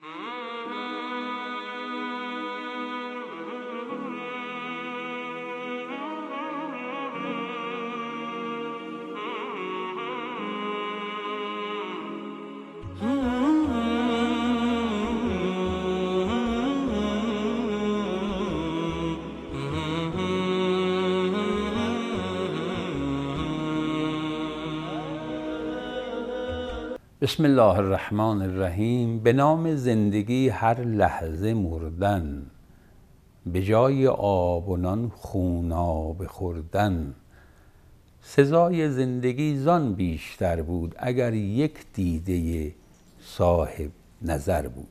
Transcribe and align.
Hmm. 0.00 0.45
بسم 27.20 27.44
الله 27.44 27.78
الرحمن 27.78 28.42
الرحیم 28.42 29.18
به 29.20 29.32
نام 29.32 29.76
زندگی 29.76 30.48
هر 30.48 30.80
لحظه 30.80 31.54
مردن 31.54 32.46
به 33.46 33.62
جای 33.62 34.06
آب 34.06 34.68
و 34.68 34.76
نان 34.76 35.08
خونابه 35.08 36.26
خوردن 36.26 37.14
سزای 38.22 38.90
زندگی 38.90 39.56
زان 39.56 39.94
بیشتر 39.94 40.62
بود 40.62 40.94
اگر 40.98 41.34
یک 41.34 41.74
دیده 41.94 42.74
صاحب 43.20 43.90
نظر 44.22 44.68
بود 44.68 44.88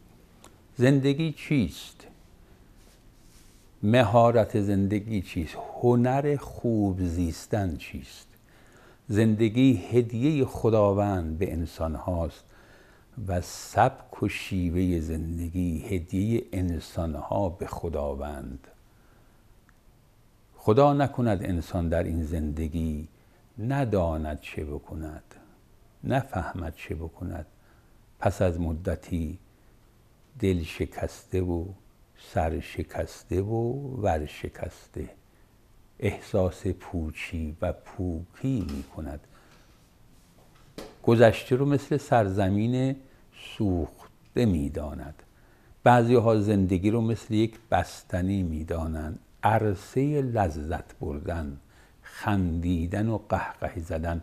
زندگی 0.78 1.32
چیست 1.32 2.08
مهارت 3.84 4.62
زندگی 4.62 5.22
چیست 5.22 5.58
هنر 5.82 6.36
خوب 6.36 7.04
زیستن 7.04 7.78
چیست 7.78 8.28
زندگی 9.08 9.74
هدیه 9.92 10.46
خداوند 10.46 11.38
به 11.38 11.54
انسان 11.54 11.96
هاست 11.96 12.46
و 13.28 13.42
سبک 13.42 14.24
و 14.24 14.28
شیوه 14.28 15.00
زندگی 15.00 15.80
هدیه 15.80 16.44
انسان 16.54 17.16
ها 17.16 17.50
به 17.50 17.68
خداوند. 17.68 18.68
خدا 20.56 20.94
نکند 20.94 21.44
انسان 21.44 21.90
در 21.90 22.04
این 22.04 22.24
زندگی 22.24 23.08
نداند 23.60 24.40
چه 24.42 24.66
بکند 24.66 25.24
نفهمد 26.04 26.76
چه 26.76 26.96
بکند. 26.96 27.46
پس 28.20 28.42
از 28.42 28.60
مدتی 28.60 29.38
دل 30.40 30.64
شکسته 30.64 31.42
و 31.42 31.66
سر 32.34 32.60
شکسته 32.60 33.42
و 33.42 33.72
ور 34.02 34.26
شکسته. 34.26 35.10
احساس 36.00 36.68
پوچی 36.68 37.58
و 37.62 37.74
پوکی 37.74 38.68
می 38.70 38.84
کند 38.96 39.20
گذشته 41.04 41.56
رو 41.56 41.66
مثل 41.66 41.98
سرزمین 41.98 42.96
سوخته 43.58 44.46
می 44.46 44.70
داند 44.70 45.24
بعضی 45.84 46.16
ها 46.16 46.42
زندگی 46.42 46.92
رو 46.92 47.02
مثل 47.02 47.34
یک 47.34 47.60
بستنی 47.72 48.44
می 48.44 48.64
دانند 48.64 49.20
عرصه 49.44 50.22
لذت 50.22 51.00
بردن 51.00 51.58
خندیدن 52.06 53.08
و 53.08 53.20
قهقهی 53.30 53.82
زدن. 53.82 54.22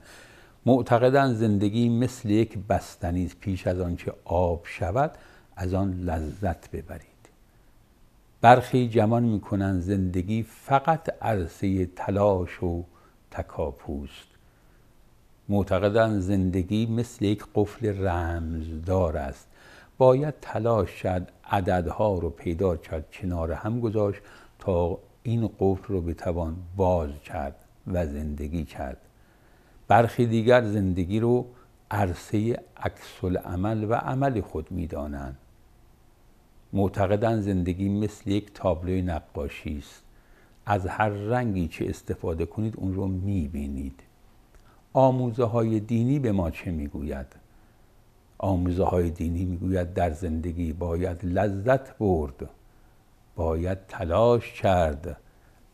معتقدن 0.67 1.34
زندگی 1.34 1.89
مثل 1.89 2.31
یک 2.31 2.59
بستنی 2.59 3.31
پیش 3.41 3.67
از 3.67 3.81
آنکه 3.81 4.12
آب 4.25 4.62
شود 4.65 5.11
از 5.56 5.75
آن 5.75 6.00
لذت 6.00 6.70
ببرید. 6.70 7.12
برخی 8.43 8.89
جمان 8.89 9.23
می‌کنن 9.23 9.81
زندگی 9.81 10.43
فقط 10.43 11.23
عرصه 11.23 11.87
تلاش 11.87 12.62
و 12.62 12.84
تکاپوست. 13.31 14.27
معتقدن 15.49 16.21
زندگی 16.21 16.87
مثل 16.87 17.25
یک 17.25 17.45
قفل 17.55 18.07
رمزدار 18.07 19.17
است. 19.17 19.49
باید 19.99 20.34
تلاش 20.41 21.03
کرد 21.03 21.33
عددها 21.45 22.19
رو 22.19 22.31
پیدا 22.31 22.77
کرد 22.77 23.11
کنار 23.12 23.53
هم 23.53 23.81
گذاشت 23.81 24.21
تا 24.59 24.99
این 25.22 25.50
قفل 25.61 25.95
رو 25.95 26.00
بتوان 26.00 26.56
باز 26.77 27.11
کرد 27.25 27.56
و 27.87 28.06
زندگی 28.06 28.65
کرد. 28.65 28.99
برخی 29.89 30.27
دیگر 30.27 30.65
زندگی 30.65 31.21
رو 31.21 31.47
عرصه 31.91 32.61
عکس 32.77 33.25
عمل 33.45 33.84
و 33.84 33.95
عمل 33.95 34.41
خود 34.41 34.71
می‌دانند. 34.71 35.37
معتقدن 36.72 37.41
زندگی 37.41 37.88
مثل 37.88 38.31
یک 38.31 38.50
تابلوی 38.55 39.03
نقاشی 39.03 39.78
است. 39.78 40.03
از 40.66 40.87
هر 40.87 41.09
رنگی 41.09 41.69
که 41.69 41.91
استفاده 41.91 42.47
کنید 42.47 42.75
اون 42.77 42.94
رو 42.94 43.06
می‌بینید. 43.06 44.00
آموزه 44.93 45.44
های 45.44 45.81
دینی 45.81 46.19
به 46.19 46.33
ما 46.33 46.50
چه 46.50 46.71
می‌گوید؟ 46.71 47.27
آموزه 48.38 48.84
های 48.84 49.10
دینی 49.10 49.44
می‌گوید 49.44 49.94
در 49.94 50.10
زندگی 50.10 50.72
باید 50.72 51.25
لذت 51.25 51.99
برد 51.99 52.50
باید 53.37 53.78
تلاش 53.87 54.53
کرد. 54.53 55.16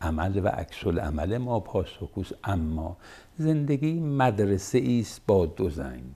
عمل 0.00 0.40
و 0.44 0.48
عکس 0.48 0.86
عمل 0.86 1.38
ما 1.38 1.60
پاسخگوست 1.60 2.34
اما 2.44 2.96
زندگی 3.38 4.00
مدرسه 4.00 4.98
است 5.00 5.20
با 5.26 5.46
دو 5.46 5.70
زنگ. 5.70 6.14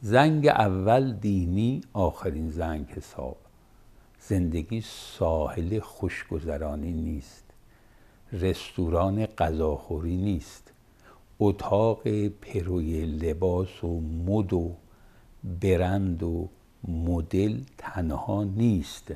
زنگ 0.00 0.46
اول 0.46 1.12
دینی 1.12 1.80
آخرین 1.92 2.50
زنگ 2.50 2.86
حساب. 2.86 3.45
زندگی 4.28 4.80
ساحل 4.80 5.80
خوشگذرانی 5.80 6.92
نیست. 6.92 7.44
رستوران 8.32 9.26
غذاخوری 9.26 10.16
نیست. 10.16 10.72
اتاق 11.38 12.28
پروی 12.28 13.06
لباس 13.06 13.84
و 13.84 14.00
مد 14.00 14.52
و 14.52 14.76
برند 15.60 16.22
و 16.22 16.48
مدل 16.88 17.60
تنها 17.78 18.44
نیست. 18.44 19.12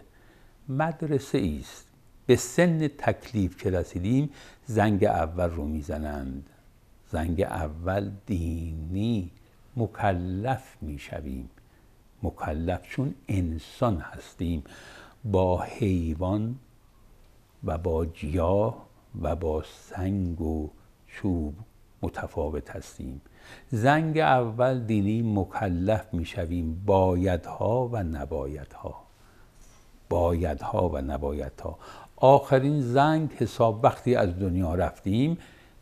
مدرسه 0.69 1.57
است. 1.61 1.87
به 2.27 2.37
سن 2.37 2.89
تکلیف 2.89 3.57
که 3.57 3.71
رسیدیم 3.71 4.31
زنگ 4.67 5.05
اول 5.05 5.51
رو 5.51 5.65
می‌زنند. 5.65 6.51
زنگ 7.09 7.43
اول 7.43 8.11
دینی 8.27 9.31
مکلف 9.77 10.77
می‌شویم. 10.81 11.51
مکلف 12.23 12.83
چون 12.83 13.15
انسان 13.29 13.97
هستیم. 13.97 14.65
با 15.25 15.61
حیوان 15.61 16.57
و 17.65 17.79
با 17.79 18.07
جیاه 18.07 18.87
و 19.23 19.37
با 19.37 19.63
سنگ 19.63 20.41
و 20.41 20.71
چوب 21.07 21.55
متفاوت 22.03 22.71
هستیم. 22.71 23.21
زنگ 23.71 24.19
اول 24.19 24.81
دینی 24.81 25.23
مکلف 25.23 26.15
می‌شویم. 26.15 26.83
بایدها 26.87 27.89
و 27.93 28.03
نبایدها. 28.03 28.95
بایدها 30.09 30.89
و 30.89 30.99
نبایدها. 30.99 31.79
آخرین 32.17 32.81
زنگ 32.81 33.33
حساب 33.33 33.85
وقتی 33.85 34.15
از 34.15 34.39
دنیا 34.39 34.75
رفتیم 34.75 35.39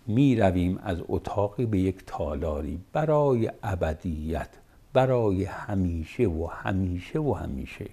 می 0.07 0.37
رویم 0.37 0.79
از 0.83 0.99
اتاقی 1.09 1.67
به 1.67 1.79
یک 1.79 2.03
تالاری. 2.07 2.81
برای 2.93 3.51
ابدیت 3.63 4.49
برای 4.93 5.45
همیشه 5.45 6.27
و 6.27 6.47
همیشه 6.47 7.19
و 7.19 7.33
همیشه. 7.33 7.87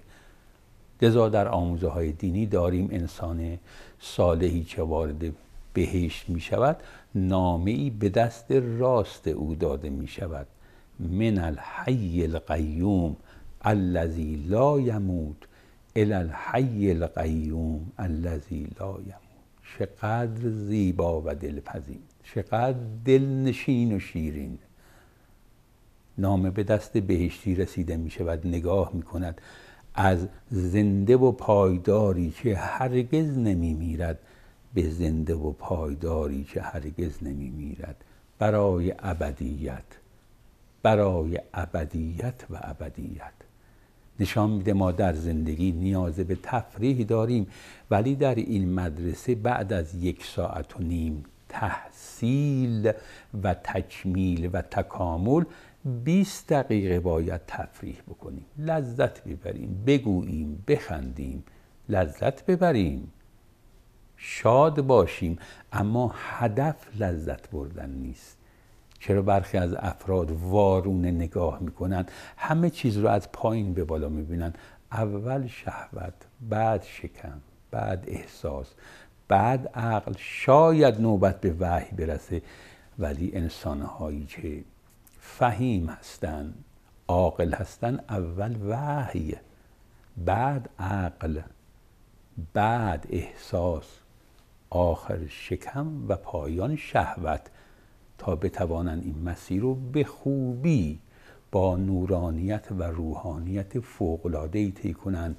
لذا 1.02 1.28
در 1.28 1.48
آموزه 1.48 1.88
های 1.88 2.12
دینی 2.12 2.46
داریم 2.46 2.88
انسان 2.92 3.58
صالحی 4.00 4.64
که 4.64 4.82
وارد 4.82 5.32
بهشت 5.72 6.28
می 6.28 6.40
شود 6.40 6.76
نامه 7.14 7.70
ای 7.70 7.90
به 7.90 8.08
دست 8.08 8.52
راست 8.52 9.28
او 9.28 9.54
داده 9.54 9.90
می 9.90 10.08
شود. 10.08 10.46
من 11.00 11.38
الحی 11.38 12.24
القیوم 12.24 13.16
الذی 13.60 14.44
لا 14.48 14.80
یموت 14.80 15.36
الی 15.96 16.12
الحی 16.12 16.90
القیوم 16.90 17.92
الذی 17.98 18.66
لا 18.80 18.90
یموت. 18.90 19.26
چقدر 19.78 20.50
زیبا 20.50 21.22
و 21.22 21.34
دلپذیر 21.34 21.98
چقدر 22.34 22.78
دلنشین 23.04 23.96
و 23.96 23.98
شیرین. 23.98 24.58
نامه 26.18 26.50
به 26.50 26.64
دست 26.64 26.98
بهشتی 26.98 27.54
رسیده 27.54 27.96
می 27.96 28.10
شود 28.10 28.46
نگاه 28.46 28.90
می 28.94 29.02
کند. 29.02 29.40
از 29.94 30.28
زنده 30.50 31.16
و 31.16 31.32
پایداری 31.32 32.30
که 32.30 32.56
هرگز 32.56 33.38
نمی 33.38 33.74
میرد. 33.74 34.18
به 34.74 34.90
زنده 34.90 35.34
و 35.34 35.52
پایداری 35.52 36.44
که 36.44 36.62
هرگز 36.62 37.22
نمی 37.22 37.50
میرد. 37.50 38.04
برای 38.38 38.94
ابدیت 38.98 39.84
برای 40.82 41.40
ابدیت 41.54 42.44
و 42.50 42.58
ابدیت. 42.62 43.32
نشان 44.20 44.50
میده 44.50 44.72
ما 44.72 44.92
در 44.92 45.12
زندگی 45.12 45.72
نیاز 45.72 46.14
به 46.14 46.38
تفریح 46.42 47.04
داریم 47.04 47.46
ولی 47.90 48.14
در 48.14 48.34
این 48.34 48.74
مدرسه 48.74 49.34
بعد 49.34 49.72
از 49.72 49.94
یک 49.94 50.24
ساعت 50.24 50.80
و 50.80 50.82
نیم 50.82 51.24
تحصیل 51.48 52.92
و 53.42 53.54
تکمیل 53.54 54.50
و 54.52 54.62
تکامل 54.62 55.44
20 55.86 56.52
دقیقه 56.52 57.00
باید 57.00 57.40
تفریح 57.46 57.96
بکنیم. 58.08 58.46
لذت 58.58 59.24
ببریم. 59.24 59.82
بگوییم 59.86 60.64
بخندیم. 60.68 61.44
لذت 61.88 62.46
ببریم. 62.46 63.12
شاد 64.16 64.80
باشیم. 64.80 65.38
اما 65.72 66.14
هدف 66.14 66.76
لذت 67.00 67.50
بردن 67.50 67.90
نیست. 67.90 68.38
چرا 68.98 69.22
برخی 69.22 69.58
از 69.58 69.74
افراد 69.74 70.30
وارونه 70.30 71.10
نگاه 71.10 71.58
می‌کنن؟ 71.62 72.06
همه 72.36 72.70
چیز 72.70 72.96
رو 72.98 73.08
از 73.08 73.32
پایین 73.32 73.74
به 73.74 73.84
بالا 73.84 74.08
می‌بینن. 74.08 74.52
اول 74.92 75.46
شهوت 75.46 76.14
بعد 76.40 76.82
شکم 76.82 77.40
بعد 77.70 78.04
احساس 78.06 78.74
بعد 79.28 79.68
عقل. 79.68 80.12
شاید 80.18 81.00
نوبت 81.00 81.40
به 81.40 81.54
وحی 81.60 81.96
برسه 81.96 82.42
ولی 82.98 83.30
انسانهایی 83.34 84.24
که 84.24 84.64
فهیم 85.26 85.88
هستن 85.88 86.54
عاقل 87.08 87.54
هستن 87.54 88.00
اول 88.08 88.56
وحی 88.68 89.34
بعد 90.24 90.70
عقل 90.78 91.40
بعد 92.54 93.06
احساس 93.10 93.84
آخر 94.70 95.26
شکم 95.28 96.08
و 96.08 96.16
پایان 96.16 96.76
شهوت 96.76 97.40
تا 98.18 98.36
بتوانند 98.36 99.04
این 99.04 99.22
مسیر 99.24 99.62
رو 99.62 99.74
به 99.74 100.04
خوبی 100.04 100.98
با 101.52 101.76
نورانیت 101.76 102.66
و 102.70 102.82
روحانیت 102.82 103.80
فوق‌العاده‌ای 103.80 104.70
طی 104.70 104.94
کنند 104.94 105.36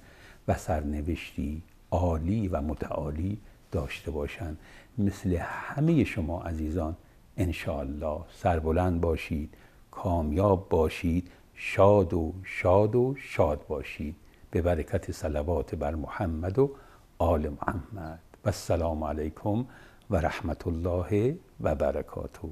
و 0.48 0.57
سرنوشتی 0.57 1.62
عالی 1.92 2.48
و 2.48 2.62
متعالی 2.62 3.38
داشته 3.72 4.12
باشند 4.12 4.57
مثل 4.98 5.38
همه 5.42 6.04
شما 6.04 6.44
عزیزان 6.44 6.95
انشاءالله 7.38 8.22
سربلند 8.33 9.01
باشید. 9.01 9.54
کامیاب 10.03 10.69
باشید 10.69 11.31
شاد 11.53 12.13
و 12.13 12.33
شاد 12.44 12.95
و 12.95 13.15
شاد 13.17 13.65
باشید. 13.67 14.15
به 14.51 14.61
برکت 14.61 15.11
صلوات 15.11 15.75
بر 15.75 15.95
محمد 15.95 16.59
و 16.59 16.71
آل 17.19 17.49
محمد. 17.49 18.19
و 18.45 18.47
السلام 18.47 19.03
علیکم 19.03 19.65
و 20.09 20.15
رحمت 20.15 20.67
الله 20.67 21.38
و 21.61 21.75
برکاته. 21.75 22.47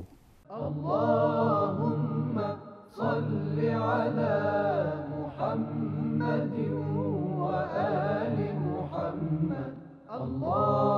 اللهم 0.49 2.41
صل 2.97 3.59
على 3.59 4.39
محمد 5.15 6.53
وآل 7.37 8.37
محمد. 8.65 9.73
الله 10.09 10.94